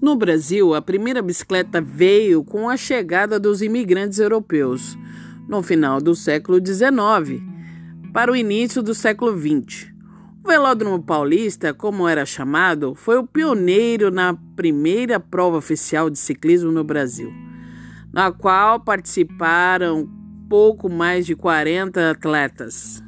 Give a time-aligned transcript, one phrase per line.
[0.00, 4.96] No Brasil, a primeira bicicleta veio com a chegada dos imigrantes europeus,
[5.46, 7.42] no final do século XIX,
[8.10, 9.92] para o início do século XX.
[10.42, 16.72] O Velódromo Paulista, como era chamado, foi o pioneiro na primeira prova oficial de ciclismo
[16.72, 17.30] no Brasil,
[18.10, 20.08] na qual participaram
[20.48, 23.02] pouco mais de 40 atletas.